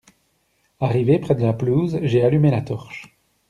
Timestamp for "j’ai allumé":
2.01-2.49